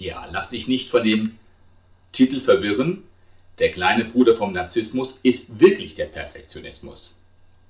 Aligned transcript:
Ja, 0.00 0.28
lass 0.30 0.50
dich 0.50 0.68
nicht 0.68 0.90
von 0.90 1.02
dem 1.02 1.36
Titel 2.12 2.38
verwirren. 2.38 3.02
Der 3.58 3.72
kleine 3.72 4.04
Bruder 4.04 4.32
vom 4.32 4.52
Narzissmus 4.52 5.18
ist 5.24 5.58
wirklich 5.58 5.94
der 5.96 6.04
Perfektionismus. 6.04 7.16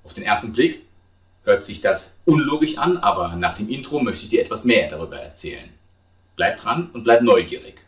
Auf 0.03 0.13
den 0.13 0.23
ersten 0.23 0.53
Blick 0.53 0.83
hört 1.43 1.63
sich 1.63 1.81
das 1.81 2.17
unlogisch 2.25 2.77
an, 2.77 2.97
aber 2.97 3.35
nach 3.35 3.55
dem 3.55 3.67
Intro 3.67 3.99
möchte 3.99 4.25
ich 4.25 4.29
dir 4.29 4.41
etwas 4.43 4.63
mehr 4.63 4.87
darüber 4.87 5.19
erzählen. 5.19 5.71
Bleib 6.35 6.57
dran 6.57 6.91
und 6.93 7.03
bleib 7.03 7.23
neugierig. 7.23 7.81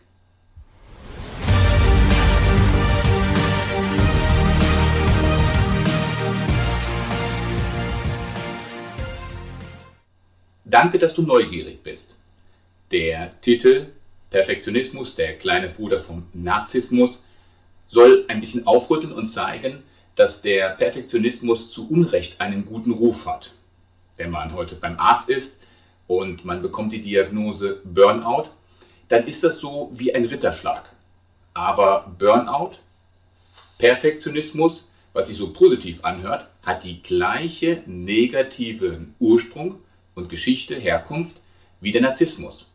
Danke, 10.66 10.98
dass 10.98 11.14
du 11.14 11.22
neugierig 11.22 11.84
bist. 11.84 12.16
Der 12.90 13.40
Titel 13.42 13.92
Perfektionismus, 14.32 15.14
der 15.14 15.38
kleine 15.38 15.70
Bruder 15.70 16.00
vom 16.00 16.26
Narzissmus, 16.34 17.26
soll 17.88 18.26
ein 18.30 18.40
bisschen 18.40 18.66
aufrütteln 18.66 19.12
und 19.12 19.26
zeigen, 19.26 19.84
dass 20.16 20.42
der 20.42 20.70
Perfektionismus 20.70 21.70
zu 21.70 21.88
Unrecht 21.90 22.40
einen 22.40 22.66
guten 22.66 22.92
Ruf 22.92 23.26
hat. 23.26 23.54
Wenn 24.16 24.32
man 24.32 24.54
heute 24.54 24.76
beim 24.76 24.98
Arzt 24.98 25.30
ist 25.30 25.58
und 26.08 26.46
man 26.46 26.62
bekommt 26.62 26.94
die 26.94 27.02
Diagnose 27.02 27.82
Burnout, 27.84 28.50
dann 29.10 29.28
ist 29.28 29.44
das 29.44 29.60
so 29.60 29.92
wie 29.94 30.16
ein 30.16 30.26
Ritterschlag. 30.26 30.90
Aber 31.54 32.16
Burnout, 32.18 32.78
Perfektionismus, 33.78 34.88
was 35.12 35.28
sich 35.28 35.36
so 35.36 35.52
positiv 35.52 36.06
anhört, 36.06 36.48
hat 36.64 36.86
die 36.86 37.02
gleiche 37.02 37.84
negative 37.86 39.06
Ursprung 39.20 39.80
und 40.16 40.30
Geschichte, 40.30 40.76
Herkunft 40.76 41.42
wie 41.82 41.92
der 41.92 42.02
Narzissmus. 42.02 42.66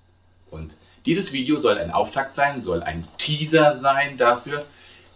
Und 0.51 0.77
dieses 1.07 1.33
Video 1.33 1.57
soll 1.57 1.79
ein 1.79 1.93
Auftakt 1.93 2.35
sein, 2.35 2.61
soll 2.61 2.83
ein 2.83 3.07
Teaser 3.17 3.73
sein 3.73 4.17
dafür, 4.17 4.67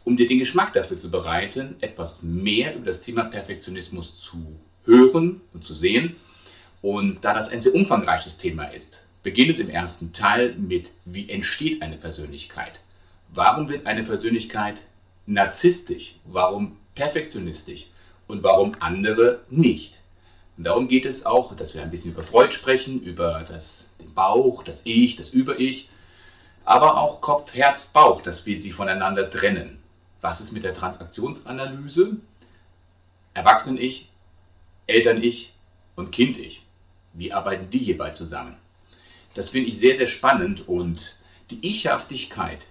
um 0.04 0.16
dir 0.16 0.26
den 0.26 0.38
Geschmack 0.38 0.72
dafür 0.72 0.96
zu 0.96 1.10
bereiten, 1.10 1.74
etwas 1.80 2.22
mehr 2.22 2.74
über 2.74 2.86
das 2.86 3.02
Thema 3.02 3.24
Perfektionismus 3.24 4.20
zu 4.20 4.56
hören 4.84 5.40
und 5.52 5.64
zu 5.64 5.74
sehen. 5.74 6.16
Und 6.80 7.24
da 7.24 7.34
das 7.34 7.50
ein 7.50 7.60
sehr 7.60 7.74
umfangreiches 7.74 8.38
Thema 8.38 8.64
ist, 8.64 9.02
beginnend 9.22 9.58
im 9.58 9.68
ersten 9.68 10.12
Teil 10.12 10.54
mit, 10.54 10.92
wie 11.04 11.28
entsteht 11.28 11.82
eine 11.82 11.96
Persönlichkeit? 11.96 12.80
Warum 13.34 13.68
wird 13.68 13.86
eine 13.86 14.02
Persönlichkeit 14.02 14.80
narzisstisch? 15.26 16.14
Warum 16.24 16.76
perfektionistisch? 16.94 17.88
Und 18.26 18.42
warum 18.42 18.76
andere 18.80 19.40
nicht? 19.50 19.98
Und 20.56 20.64
darum 20.64 20.88
geht 20.88 21.04
es 21.04 21.26
auch, 21.26 21.54
dass 21.56 21.74
wir 21.74 21.82
ein 21.82 21.90
bisschen 21.90 22.12
über 22.12 22.22
Freud 22.22 22.52
sprechen, 22.52 23.02
über 23.02 23.44
das, 23.46 23.89
Bauch, 24.14 24.62
das 24.62 24.82
Ich, 24.84 25.16
das 25.16 25.30
Über-Ich, 25.30 25.88
aber 26.64 26.98
auch 26.98 27.20
Kopf, 27.20 27.54
Herz, 27.54 27.86
Bauch, 27.86 28.22
dass 28.22 28.46
wir 28.46 28.60
sie 28.60 28.72
voneinander 28.72 29.30
trennen. 29.30 29.82
Was 30.20 30.40
ist 30.40 30.52
mit 30.52 30.64
der 30.64 30.74
Transaktionsanalyse? 30.74 32.16
Erwachsenen-Ich, 33.34 34.10
Eltern-Ich 34.86 35.54
und 35.96 36.12
Kind-Ich. 36.12 36.66
Wie 37.12 37.32
arbeiten 37.32 37.70
die 37.70 37.78
hierbei 37.78 38.10
zusammen? 38.10 38.56
Das 39.34 39.50
finde 39.50 39.68
ich 39.68 39.78
sehr, 39.78 39.96
sehr 39.96 40.06
spannend 40.06 40.68
und 40.68 41.18
die 41.50 41.66
Ichhaftigkeit, 41.66 42.66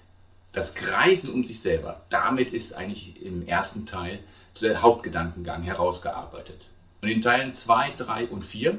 das 0.52 0.74
Kreisen 0.74 1.34
um 1.34 1.44
sich 1.44 1.62
selber, 1.62 2.02
damit 2.10 2.52
ist 2.52 2.74
eigentlich 2.74 3.22
im 3.22 3.48
ersten 3.48 3.86
Teil 3.86 4.20
der 4.62 4.82
Hauptgedankengang 4.82 5.64
herausgearbeitet. 5.64 6.68
Und 7.02 7.10
in 7.10 7.22
Teilen 7.22 7.52
2, 7.52 7.92
3 7.92 8.28
und 8.28 8.44
4 8.44 8.78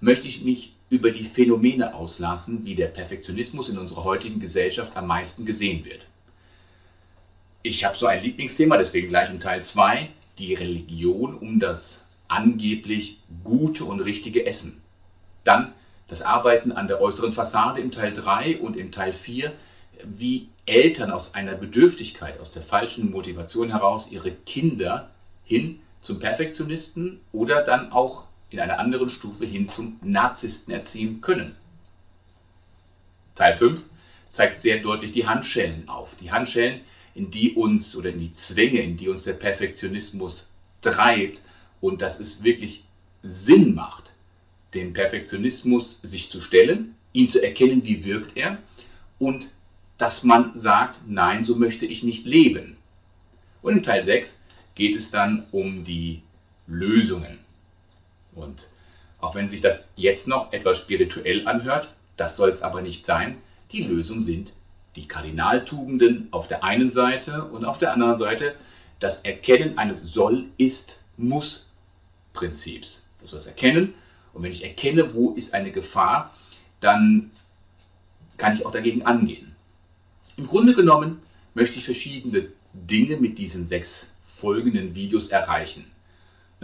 möchte 0.00 0.26
ich 0.26 0.42
mich 0.42 0.74
über 0.94 1.10
die 1.10 1.24
Phänomene 1.24 1.92
auslassen, 1.92 2.64
wie 2.64 2.76
der 2.76 2.86
Perfektionismus 2.86 3.68
in 3.68 3.78
unserer 3.78 4.04
heutigen 4.04 4.38
Gesellschaft 4.38 4.96
am 4.96 5.08
meisten 5.08 5.44
gesehen 5.44 5.84
wird. 5.84 6.06
Ich 7.64 7.84
habe 7.84 7.96
so 7.96 8.06
ein 8.06 8.22
Lieblingsthema, 8.22 8.76
deswegen 8.76 9.08
gleich 9.08 9.28
in 9.28 9.40
Teil 9.40 9.60
2, 9.60 10.08
die 10.38 10.54
Religion 10.54 11.34
um 11.34 11.58
das 11.58 12.04
angeblich 12.28 13.18
gute 13.42 13.84
und 13.84 14.00
richtige 14.00 14.46
Essen. 14.46 14.80
Dann 15.42 15.72
das 16.06 16.22
Arbeiten 16.22 16.70
an 16.70 16.86
der 16.86 17.00
äußeren 17.00 17.32
Fassade 17.32 17.80
im 17.80 17.90
Teil 17.90 18.12
3 18.12 18.58
und 18.58 18.76
im 18.76 18.92
Teil 18.92 19.12
4, 19.12 19.52
wie 20.04 20.48
Eltern 20.64 21.10
aus 21.10 21.34
einer 21.34 21.56
Bedürftigkeit, 21.56 22.38
aus 22.38 22.52
der 22.52 22.62
falschen 22.62 23.10
Motivation 23.10 23.70
heraus 23.70 24.12
ihre 24.12 24.30
Kinder 24.30 25.10
hin 25.44 25.80
zum 26.00 26.20
Perfektionisten 26.20 27.18
oder 27.32 27.62
dann 27.62 27.90
auch 27.90 28.24
in 28.54 28.60
einer 28.60 28.78
anderen 28.78 29.10
Stufe 29.10 29.44
hin 29.44 29.66
zum 29.66 29.98
Narzissten 30.02 30.72
erziehen 30.72 31.20
können. 31.20 31.56
Teil 33.34 33.52
5 33.52 33.84
zeigt 34.30 34.60
sehr 34.60 34.78
deutlich 34.78 35.10
die 35.10 35.26
Handschellen 35.26 35.88
auf. 35.88 36.14
Die 36.14 36.30
Handschellen, 36.30 36.80
in 37.16 37.32
die 37.32 37.54
uns 37.54 37.96
oder 37.96 38.10
in 38.10 38.20
die 38.20 38.32
Zwänge, 38.32 38.80
in 38.80 38.96
die 38.96 39.08
uns 39.08 39.24
der 39.24 39.32
Perfektionismus 39.32 40.52
treibt 40.82 41.40
und 41.80 42.00
dass 42.00 42.20
es 42.20 42.44
wirklich 42.44 42.84
Sinn 43.24 43.74
macht, 43.74 44.12
dem 44.72 44.92
Perfektionismus 44.92 45.98
sich 46.04 46.30
zu 46.30 46.40
stellen, 46.40 46.94
ihn 47.12 47.28
zu 47.28 47.42
erkennen, 47.42 47.84
wie 47.84 48.04
wirkt 48.04 48.36
er 48.36 48.58
und 49.18 49.48
dass 49.98 50.22
man 50.22 50.56
sagt, 50.56 51.00
nein, 51.08 51.44
so 51.44 51.56
möchte 51.56 51.86
ich 51.86 52.04
nicht 52.04 52.24
leben. 52.24 52.76
Und 53.62 53.78
in 53.78 53.82
Teil 53.82 54.04
6 54.04 54.38
geht 54.76 54.94
es 54.94 55.10
dann 55.10 55.46
um 55.50 55.82
die 55.82 56.22
Lösungen. 56.68 57.43
Und 58.34 58.68
auch 59.20 59.34
wenn 59.34 59.48
sich 59.48 59.60
das 59.60 59.84
jetzt 59.96 60.28
noch 60.28 60.52
etwas 60.52 60.78
spirituell 60.78 61.46
anhört, 61.46 61.88
das 62.16 62.36
soll 62.36 62.50
es 62.50 62.62
aber 62.62 62.82
nicht 62.82 63.06
sein. 63.06 63.38
Die 63.72 63.82
Lösung 63.82 64.20
sind 64.20 64.52
die 64.96 65.08
Kardinaltugenden 65.08 66.28
auf 66.30 66.46
der 66.46 66.62
einen 66.62 66.90
Seite 66.90 67.44
und 67.44 67.64
auf 67.64 67.78
der 67.78 67.92
anderen 67.92 68.16
Seite 68.16 68.54
das 69.00 69.22
Erkennen 69.22 69.78
eines 69.78 70.12
Soll, 70.12 70.46
Ist, 70.56 71.02
Muss-Prinzips. 71.16 73.02
Das 73.20 73.30
soll 73.30 73.38
das 73.38 73.46
Erkennen. 73.46 73.94
Und 74.32 74.42
wenn 74.42 74.52
ich 74.52 74.64
erkenne, 74.64 75.14
wo 75.14 75.32
ist 75.32 75.54
eine 75.54 75.72
Gefahr, 75.72 76.32
dann 76.80 77.30
kann 78.36 78.52
ich 78.52 78.66
auch 78.66 78.72
dagegen 78.72 79.04
angehen. 79.04 79.54
Im 80.36 80.46
Grunde 80.46 80.74
genommen 80.74 81.22
möchte 81.54 81.78
ich 81.78 81.84
verschiedene 81.84 82.48
Dinge 82.72 83.16
mit 83.16 83.38
diesen 83.38 83.66
sechs 83.66 84.10
folgenden 84.22 84.94
Videos 84.94 85.28
erreichen. 85.28 85.90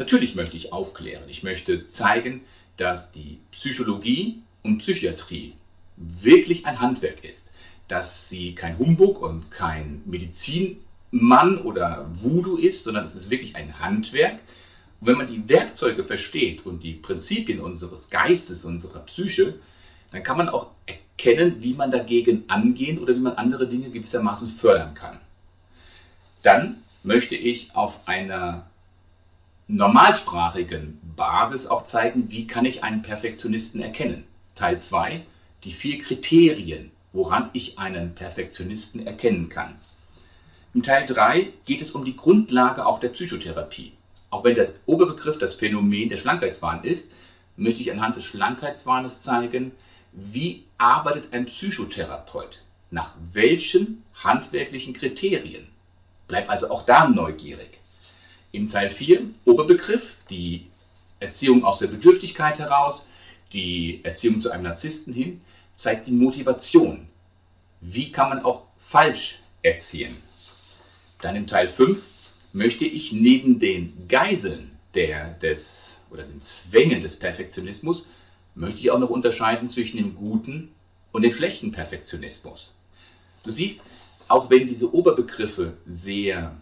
Natürlich 0.01 0.35
möchte 0.35 0.57
ich 0.57 0.73
aufklären. 0.73 1.25
Ich 1.29 1.43
möchte 1.43 1.87
zeigen, 1.87 2.41
dass 2.79 3.13
die 3.13 3.39
Psychologie 3.51 4.39
und 4.63 4.79
Psychiatrie 4.79 5.53
wirklich 5.99 6.65
ein 6.65 6.81
Handwerk 6.81 7.23
ist. 7.23 7.51
Dass 7.87 8.31
sie 8.31 8.55
kein 8.55 8.79
Humbug 8.79 9.21
und 9.21 9.51
kein 9.51 10.01
Medizinmann 10.07 11.59
oder 11.59 12.07
Voodoo 12.15 12.57
ist, 12.57 12.83
sondern 12.83 13.05
es 13.05 13.15
ist 13.15 13.29
wirklich 13.29 13.57
ein 13.57 13.79
Handwerk. 13.79 14.39
Und 15.03 15.07
wenn 15.07 15.19
man 15.19 15.27
die 15.27 15.47
Werkzeuge 15.51 16.03
versteht 16.03 16.65
und 16.65 16.83
die 16.83 16.95
Prinzipien 16.95 17.61
unseres 17.61 18.09
Geistes, 18.09 18.65
unserer 18.65 19.01
Psyche, 19.01 19.57
dann 20.13 20.23
kann 20.23 20.39
man 20.39 20.49
auch 20.49 20.69
erkennen, 20.87 21.57
wie 21.63 21.75
man 21.75 21.91
dagegen 21.91 22.45
angehen 22.49 22.99
oder 23.01 23.15
wie 23.15 23.21
man 23.21 23.35
andere 23.35 23.69
Dinge 23.69 23.91
gewissermaßen 23.91 24.49
fördern 24.49 24.95
kann. 24.95 25.19
Dann 26.43 26.83
möchte 27.03 27.37
ich 27.37 27.77
auf 27.77 28.09
einer 28.09 28.65
normalsprachigen 29.77 31.01
Basis 31.15 31.67
auch 31.67 31.85
zeigen, 31.85 32.31
wie 32.31 32.47
kann 32.47 32.65
ich 32.65 32.83
einen 32.83 33.03
Perfektionisten 33.03 33.81
erkennen. 33.81 34.25
Teil 34.57 34.79
2, 34.79 35.25
die 35.63 35.71
vier 35.71 35.99
Kriterien, 35.99 36.91
woran 37.13 37.51
ich 37.53 37.79
einen 37.79 38.15
Perfektionisten 38.15 39.07
erkennen 39.07 39.49
kann. 39.49 39.77
Im 40.75 40.83
Teil 40.83 41.07
3 41.07 41.53
geht 41.65 41.81
es 41.81 41.93
um 41.93 42.05
die 42.05 42.17
Grundlage 42.17 42.85
auch 42.85 42.99
der 43.01 43.11
Psychotherapie. 43.11 43.93
Auch 44.31 44.45
wenn 44.45 44.55
der 44.55 44.69
Oberbegriff 44.87 45.39
das 45.39 45.55
Phänomen 45.55 46.09
der 46.09 46.17
Schlankheitswahn 46.17 46.85
ist, 46.85 47.13
möchte 47.57 47.81
ich 47.81 47.93
anhand 47.93 48.17
des 48.17 48.25
Schlankheitswahnes 48.25 49.23
zeigen, 49.23 49.73
wie 50.13 50.65
arbeitet 50.79 51.33
ein 51.33 51.47
Psychotherapeut, 51.47 52.63
nach 52.91 53.15
welchen 53.33 54.03
handwerklichen 54.15 54.95
Kriterien. 54.95 55.69
Bleib 56.27 56.49
also 56.51 56.71
auch 56.71 56.83
da 56.83 57.09
neugierig. 57.09 57.80
Im 58.53 58.69
Teil 58.69 58.91
4, 58.91 59.23
Oberbegriff, 59.45 60.17
die 60.29 60.67
Erziehung 61.21 61.65
aus 61.65 61.79
der 61.79 61.87
Bedürftigkeit 61.87 62.59
heraus, 62.59 63.07
die 63.53 64.01
Erziehung 64.05 64.41
zu 64.41 64.51
einem 64.51 64.65
Narzissten 64.65 65.13
hin, 65.13 65.41
zeigt 65.75 66.07
die 66.09 66.13
Motivation. 66.13 67.07
Wie 67.81 68.11
kann 68.11 68.29
man 68.29 68.41
auch 68.41 68.67
falsch 68.79 69.41
erziehen? 69.63 70.17
Dann 71.21 71.37
im 71.37 71.47
Teil 71.47 71.69
5 71.69 72.05
möchte 72.53 72.85
ich 72.85 73.13
neben 73.13 73.59
den 73.59 74.09
Geiseln 74.09 74.71
der, 74.95 75.35
des, 75.35 76.01
oder 76.11 76.25
den 76.25 76.43
Zwängen 76.43 77.01
des 77.01 77.19
Perfektionismus, 77.19 78.07
möchte 78.55 78.81
ich 78.81 78.91
auch 78.91 78.99
noch 78.99 79.11
unterscheiden 79.11 79.69
zwischen 79.69 79.99
dem 79.99 80.17
guten 80.17 80.73
und 81.13 81.23
dem 81.23 81.33
schlechten 81.33 81.71
Perfektionismus. 81.71 82.73
Du 83.45 83.51
siehst, 83.51 83.83
auch 84.29 84.51
wenn 84.51 84.67
diese 84.67 84.93
Oberbegriffe 84.93 85.75
sehr 85.87 86.57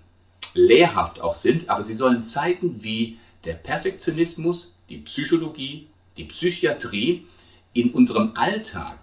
lehrhaft 0.59 1.21
auch 1.21 1.35
sind, 1.35 1.71
aber 1.71 1.83
sie 1.83 1.95
sollen 1.95 2.23
zeigen, 2.23 2.83
wie 2.83 3.17
der 3.45 3.55
Perfektionismus, 3.55 4.75
die 4.89 4.99
Psychologie, 4.99 5.87
die 6.17 6.25
Psychiatrie 6.25 7.25
in 7.73 7.93
unserem 7.93 8.33
Alltag 8.35 8.99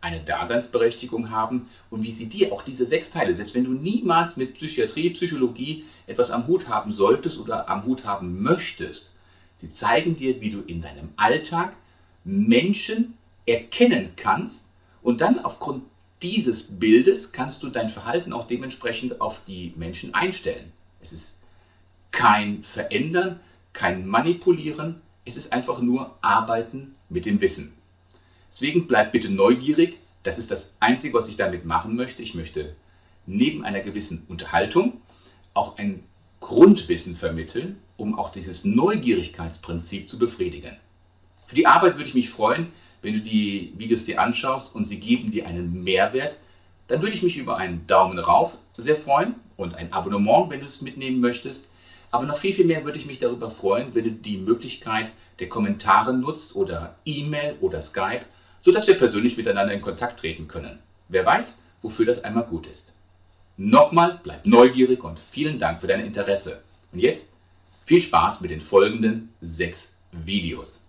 eine 0.00 0.20
Daseinsberechtigung 0.20 1.30
haben 1.30 1.68
und 1.90 2.02
wie 2.02 2.12
sie 2.12 2.26
dir 2.26 2.52
auch 2.52 2.62
diese 2.62 2.86
sechs 2.86 3.10
Teile, 3.10 3.34
selbst 3.34 3.54
wenn 3.54 3.64
du 3.64 3.72
niemals 3.72 4.36
mit 4.36 4.54
Psychiatrie, 4.54 5.10
Psychologie 5.10 5.84
etwas 6.06 6.30
am 6.30 6.46
Hut 6.46 6.68
haben 6.68 6.92
solltest 6.92 7.38
oder 7.38 7.68
am 7.68 7.84
Hut 7.84 8.04
haben 8.04 8.42
möchtest, 8.42 9.12
sie 9.56 9.70
zeigen 9.70 10.16
dir, 10.16 10.40
wie 10.40 10.50
du 10.50 10.60
in 10.60 10.80
deinem 10.80 11.10
Alltag 11.16 11.76
Menschen 12.24 13.14
erkennen 13.46 14.10
kannst 14.16 14.66
und 15.02 15.20
dann 15.20 15.38
aufgrund 15.38 15.82
dieses 16.22 16.62
Bildes 16.62 17.32
kannst 17.32 17.62
du 17.62 17.68
dein 17.68 17.90
Verhalten 17.90 18.32
auch 18.32 18.44
dementsprechend 18.44 19.20
auf 19.20 19.42
die 19.46 19.72
Menschen 19.76 20.14
einstellen. 20.14 20.72
Es 21.04 21.12
ist 21.12 21.36
kein 22.12 22.62
Verändern, 22.62 23.40
kein 23.74 24.06
Manipulieren, 24.06 25.02
es 25.26 25.36
ist 25.36 25.52
einfach 25.52 25.80
nur 25.80 26.16
Arbeiten 26.22 26.94
mit 27.10 27.26
dem 27.26 27.40
Wissen. 27.42 27.74
Deswegen 28.50 28.86
bleib 28.86 29.12
bitte 29.12 29.30
neugierig. 29.30 29.98
Das 30.22 30.38
ist 30.38 30.50
das 30.50 30.76
Einzige, 30.80 31.14
was 31.14 31.28
ich 31.28 31.36
damit 31.36 31.66
machen 31.66 31.94
möchte. 31.94 32.22
Ich 32.22 32.34
möchte 32.34 32.74
neben 33.26 33.64
einer 33.64 33.80
gewissen 33.80 34.24
Unterhaltung 34.28 35.00
auch 35.52 35.76
ein 35.76 36.02
Grundwissen 36.40 37.16
vermitteln, 37.16 37.78
um 37.96 38.18
auch 38.18 38.30
dieses 38.30 38.64
Neugierigkeitsprinzip 38.64 40.08
zu 40.08 40.18
befriedigen. 40.18 40.76
Für 41.44 41.54
die 41.54 41.66
Arbeit 41.66 41.96
würde 41.96 42.08
ich 42.08 42.14
mich 42.14 42.30
freuen, 42.30 42.68
wenn 43.02 43.12
du 43.12 43.20
die 43.20 43.74
Videos 43.76 44.06
dir 44.06 44.20
anschaust 44.20 44.74
und 44.74 44.84
sie 44.84 44.98
geben 44.98 45.30
dir 45.30 45.46
einen 45.46 45.84
Mehrwert. 45.84 46.38
Dann 46.88 47.02
würde 47.02 47.14
ich 47.14 47.22
mich 47.22 47.36
über 47.36 47.56
einen 47.56 47.86
Daumen 47.86 48.18
rauf 48.18 48.56
sehr 48.76 48.96
freuen 48.96 49.34
und 49.56 49.74
ein 49.76 49.92
Abonnement, 49.92 50.50
wenn 50.50 50.60
du 50.60 50.66
es 50.66 50.82
mitnehmen 50.82 51.20
möchtest. 51.20 51.68
Aber 52.10 52.26
noch 52.26 52.38
viel, 52.38 52.52
viel 52.52 52.66
mehr 52.66 52.84
würde 52.84 52.98
ich 52.98 53.06
mich 53.06 53.18
darüber 53.18 53.50
freuen, 53.50 53.94
wenn 53.94 54.04
du 54.04 54.10
die 54.10 54.38
Möglichkeit 54.38 55.12
der 55.38 55.48
Kommentare 55.48 56.14
nutzt 56.14 56.54
oder 56.54 56.96
E-Mail 57.04 57.56
oder 57.60 57.80
Skype 57.82 58.24
sodass 58.64 58.88
wir 58.88 58.96
persönlich 58.96 59.36
miteinander 59.36 59.74
in 59.74 59.82
Kontakt 59.82 60.20
treten 60.20 60.48
können. 60.48 60.78
Wer 61.08 61.26
weiß, 61.26 61.58
wofür 61.82 62.06
das 62.06 62.24
einmal 62.24 62.44
gut 62.44 62.66
ist. 62.66 62.94
Nochmal, 63.58 64.18
bleib 64.22 64.46
neugierig 64.46 65.04
und 65.04 65.20
vielen 65.20 65.58
Dank 65.58 65.80
für 65.80 65.86
dein 65.86 66.04
Interesse. 66.04 66.62
Und 66.90 67.00
jetzt 67.00 67.34
viel 67.84 68.00
Spaß 68.00 68.40
mit 68.40 68.50
den 68.50 68.62
folgenden 68.62 69.32
sechs 69.42 69.96
Videos. 70.12 70.83